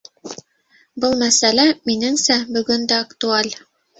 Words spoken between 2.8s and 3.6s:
дә актуаль.